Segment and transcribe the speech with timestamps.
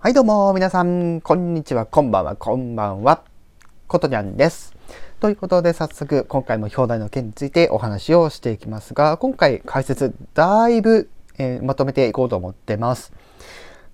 [0.00, 3.24] はいどうも皆さん、こんにちは、こんばんは、こんばんは。
[3.88, 4.72] ことにゃんです。
[5.18, 13.12] ということで早速今回も表題の件についてお話をしていきますが、今回解説だいぶ、えー、まとめていこうと思ってます。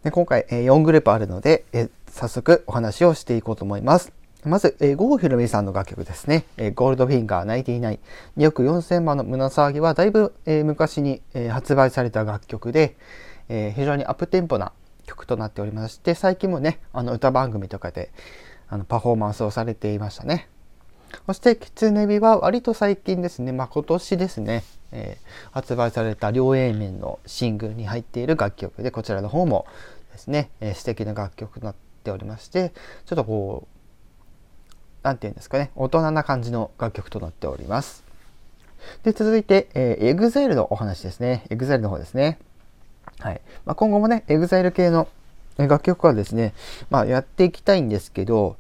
[0.03, 4.13] で今回、えー、4グループあるので、えー、早速お話をしていこうと思います。
[4.45, 6.45] まず、えー、郷ひろみさんの楽曲ですね。
[6.59, 7.99] えー、ゴールドフィンガー99、
[8.37, 12.95] 2億4000万の胸騒ぎはだいぶ、えー、昔に、えー、発売された楽曲で、
[13.49, 14.73] えー、非常にアップテンポな
[15.05, 18.11] 曲となっておりまして、最近もね、あの歌番組とかで
[18.69, 20.49] あのパフォーマンスをされていましたね。
[21.27, 29.67] そして、キツネビは割と最近ですね、まあ今年ですね、えー、発売された両 A 面のシングルに入っている楽曲で、こちらの方も
[30.13, 32.73] ですね、えー、素敵な楽曲となっておりまして、
[33.07, 38.05] ちょっとこう、何て言うんですかね、大人な感じの楽曲となっております。
[39.03, 41.45] で、続いて、えー、EXILE のお話ですね。
[41.51, 42.39] EXILE の方ですね。
[43.21, 43.41] はい。
[43.65, 45.09] まあ、今後もね、EXILE 系の
[45.57, 46.55] 楽曲はですね、
[46.91, 48.57] まあ、やっていきたいんですけど、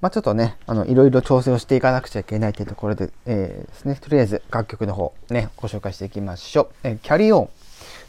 [0.00, 6.68] まあ、ちょっとね、あの、いろいろ調整をしていかなくちゃいけないというところで、えー、ですね、とりあえず楽曲の方、ね、ご紹介していきましょう。
[6.82, 7.48] えー、キャリオン。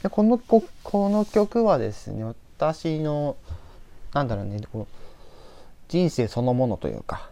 [0.03, 3.35] でこのこ、この曲はですね、私の、
[4.13, 4.95] なんだろうね、こう
[5.87, 7.29] 人生そのものというか、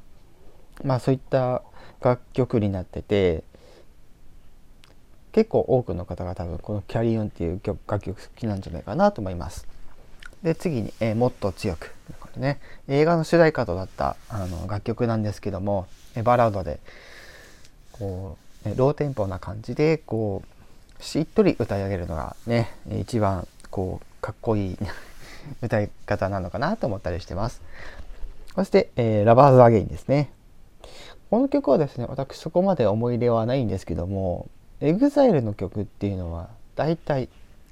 [0.83, 1.61] まあそういった
[2.01, 3.43] 楽曲になってて、
[5.35, 9.67] 結構多くの方が多分この「キャリーオン」っていう曲楽曲好きなんじゃないかなと思います。
[10.43, 16.79] で次に、えー、もっと強く」これね映画の主題歌となったあの楽曲なんですけども、えバラードで
[17.91, 20.41] こう、ね、ローテンポな感じでこ
[21.01, 22.69] うしっとり歌い上げるのがね
[23.01, 24.77] 一番こうかっこいい
[25.61, 27.61] 歌い方なのかなと思ったりしてます。
[28.55, 30.31] そして、えー、 Lovers Again ですね。
[31.29, 34.47] この曲はですね、私そこまで思い入れはないんですけども、
[34.81, 37.29] EXILE の曲っていうのは大体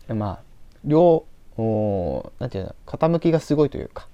[0.07, 0.39] まあ
[0.85, 1.25] 両
[2.39, 4.07] なんていうの傾きがすごいというか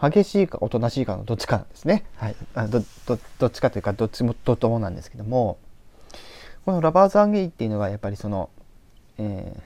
[0.00, 2.04] 激しいかおとなしいかのどっちかなんですね。
[2.16, 5.58] はい、あどどどっちかというかどっちもとともなんですけども
[6.64, 8.50] この「ラバーズ・アンゲイ」っていうのはやっぱりその、
[9.18, 9.62] えー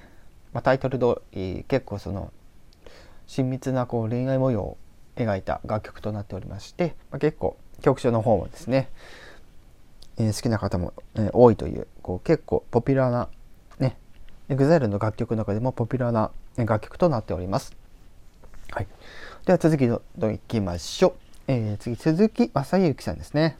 [0.53, 2.33] まあ、タイトル通り結構その
[3.27, 4.77] 親密なこう恋愛模様を
[5.17, 8.91] 描いた楽曲となっておりまして、まあ、結構曲調の方もですね
[10.19, 13.29] え、好きな方も、え、多いというこう結構ポピュラーな
[13.79, 13.99] ね
[14.49, 17.77] EXILE の楽曲の中でもポピュラーな楽曲となっております。
[18.71, 18.87] はい、
[19.45, 21.13] では続きどんいきましょう。
[21.49, 23.59] えー、次鈴木正幸さんですね。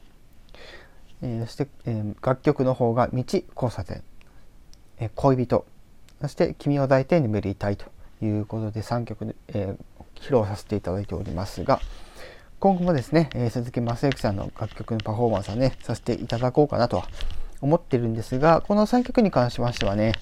[1.23, 4.03] えー、そして、えー、楽曲の方が「道交差点」
[4.99, 5.67] え「恋人」
[6.21, 7.87] そして「君を抱いて眠りたい」と
[8.23, 9.77] いうことで3曲、え、
[10.15, 11.81] 披露させていただいておりますが、
[12.59, 17.09] 今後もですね、え、鈴木雅之さんの楽曲のパフォーマンスはね、させていただこうかなとは
[17.61, 20.15] 思ってるんですが、この3曲に関しましてはね、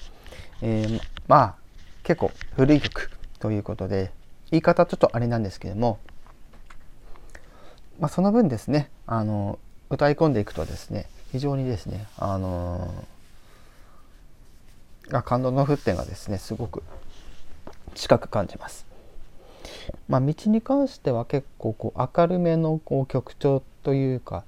[0.61, 1.55] えー、まあ、
[2.03, 3.09] 結構古い曲
[3.39, 4.11] ということで、
[4.51, 5.99] 言い方ちょっとあれなんですけども、
[7.99, 9.57] まあ、その分ですね、あの、
[9.89, 16.83] 歌い込んでいくとですね、非常にですね、あのー、感動の沸点がですね、すごく
[17.93, 18.85] 近く感じます。
[20.07, 24.43] まあ、道に関しては結構こう明るめのこう曲調というか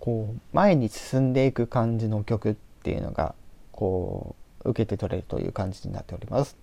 [0.00, 3.34] こう前に進んでいく感じの曲っていうのが
[3.72, 6.56] こう受けて取れるという感じになっております。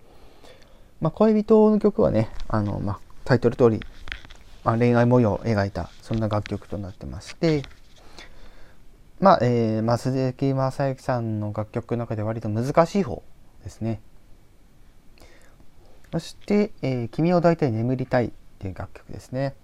[1.00, 3.80] まあ、恋人の曲はねあの、まあ、タイトル通り、
[4.62, 7.64] まあ、恋愛模様を描いたそんな楽曲となってまして
[9.22, 13.22] まあ、えー、まあ、鈴木雅之さんの楽曲の中で割と難しい方
[13.62, 14.00] ですね。
[16.12, 19.54] そして、えー、君を抱いて眠りたいっていう楽曲ですね。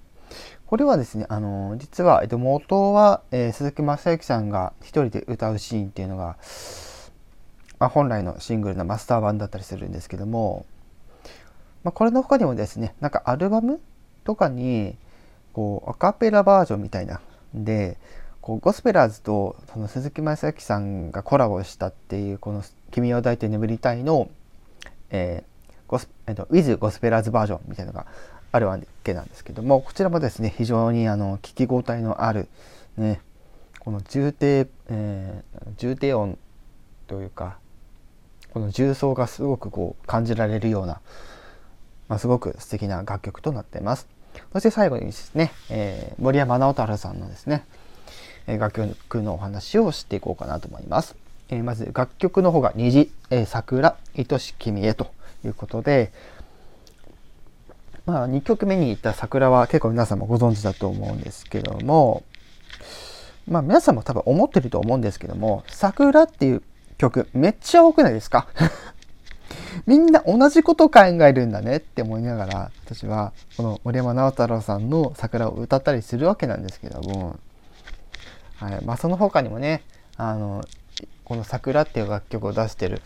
[0.67, 6.37] これはですね、あのー、実は、えっと、元は、えー、鈴木雅之さんが一人で歌うシーンっていうのが、
[7.79, 10.67] まあ、本来のシングルのマスター版だったりするんですけども、
[11.85, 13.81] まあ、これの他にもですね、なんかアルバム
[14.25, 14.97] とかに、
[15.53, 17.21] こう、アカペラバージョンみたいな、
[17.55, 17.99] で、
[18.49, 24.31] こうゴスペラーズとその鈴木雅之さんがコラボしたっていうこの「君を抱いて眠りたいの」
[25.13, 25.58] えー、
[25.89, 28.07] ゴス、えっと、With ゴスペラーズバージョンみたいなのが
[28.53, 32.49] あるわけなんですけども、こちらもですね、非常にあの聞き応えのある、
[32.97, 33.21] ね、
[33.81, 36.39] この重低、えー、重低音
[37.07, 37.59] というか、
[38.53, 41.01] この重奏がすごくこう感じられるような、
[42.09, 44.07] まあ、すごく素敵な楽曲となっています。
[44.53, 47.65] そして最後にですね、えー、森山直太朗さんのですね、
[48.47, 51.17] 楽曲のお話をしていこうかなと思います。
[51.51, 55.11] えー、まず楽曲の方が虹、えー、桜、愛し君へと
[55.45, 56.13] いうことで、
[58.07, 62.23] まあ、2曲目に行った桜は結構皆さんもご存知だと思うんですけども、
[63.47, 66.63] まあ皆さんも多分思ってると思うんですけども、桜っていう
[66.97, 68.49] 曲めっちゃ多くないですか？
[69.87, 77.37] みんな同じこと考えるんだねって思いながら私はこの森山直太朗さんの桜を歌ったりするわけなんですけども、
[78.57, 78.85] はい。
[78.85, 79.83] まあ、その他にもね
[80.17, 80.63] あの
[81.25, 83.01] この「桜」っていう楽曲を出してる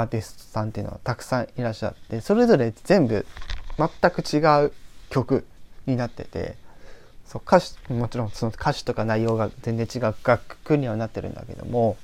[0.00, 3.26] アーティストさんっていうのはたくさんいらっしゃってそれぞれ全部
[3.76, 4.72] 全く違う
[5.10, 5.44] 曲
[5.86, 6.56] になってて
[7.26, 11.96] そう歌詞もちろんその歌詞とか内容が全然違う楽曲にはなってるんだけども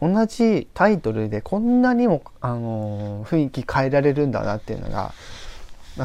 [0.00, 5.12] 同じタイトルでこんなにも、あのー、雰囲気変えられるんだなっていうのが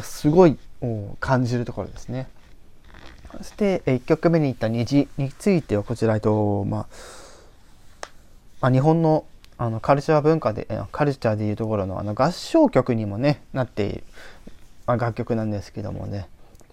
[0.04, 0.58] すごい
[1.22, 2.28] 感じるところですね。
[3.38, 6.88] そして1曲目に言った虹についてはこちらと、まあ
[8.62, 9.26] まあ、日本の
[9.58, 14.04] あのカルチャー文化でカルチャーでいうところのあの合唱曲にもねなっている、
[14.86, 16.28] まあ、楽曲なんですけどもね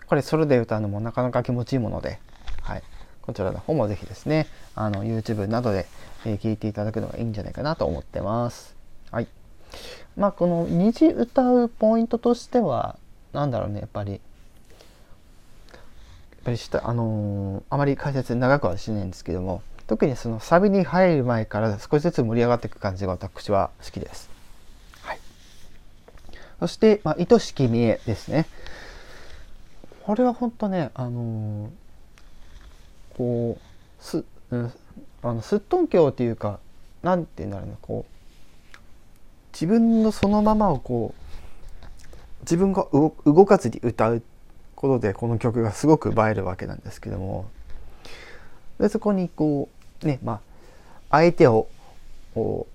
[0.06, 2.18] これソロで歌うのもなかなか気持ちいいもので、
[2.62, 2.82] はい、
[3.22, 5.86] こちらの方もぜひですねあの YouTube などで
[6.24, 8.76] えー、いていただくのがいいんじゃないかなと思ってます。
[9.10, 9.28] はい。
[10.16, 12.96] まあこの虹歌うポイントとしては
[13.32, 14.20] 何だろうねやっぱりやっ
[16.44, 19.62] ぱりしたあのー、あまり解説長くはしないんですけども
[19.92, 24.30] 特にそのサビに入る前から少しずつ盛り上がっていく感じが私は好きです。
[25.02, 25.18] はい。
[26.60, 28.46] そして、まあ、愛しき見えですね。
[30.04, 31.70] これは本当ね、あのー、
[33.18, 34.72] こう、す、うん、
[35.22, 36.58] あのすっとんきょうっていうか
[37.02, 38.76] 何て言うんだろうなこう
[39.52, 41.84] 自分のそのままをこう
[42.40, 44.22] 自分が動かずに歌う
[44.74, 47.50] ことでこの曲がすごく映えるわけなんですけども
[48.80, 50.40] でそこにこうねまあ
[51.10, 51.68] 相手を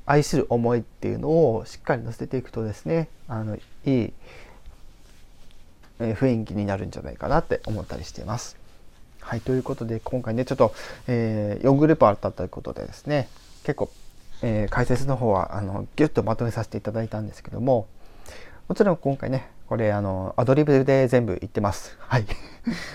[0.05, 4.13] 愛する思いっていうのをしっかり乗せていくとですねあのいい
[5.99, 8.55] 雰囲気になるんじゃないかなって思ったりしています。
[9.19, 10.73] はい、ということで今回ねちょっと、
[11.07, 13.27] えー、4グループあったということでですね
[13.63, 13.89] 結構、
[14.41, 17.87] えー、解説の方はあのギュッとまとめさせていただいたんですけども
[18.69, 21.97] もちろん今回ねこれあのアドリブで全部言ってます。
[21.99, 22.25] はい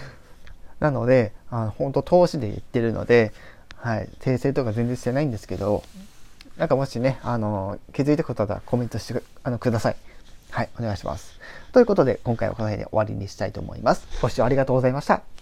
[0.80, 3.32] なのであの本当投資で言ってるので、
[3.82, 5.82] はい、訂正とか全然してないんですけど
[6.56, 9.96] なんかもしねあの気づいたことあったらコメントしてあのください。
[10.50, 11.40] はい、お願いします。
[11.72, 14.06] ということで今回はこの辺で終わりにしたいと思います。
[14.20, 15.41] ご視聴ありがとうございました。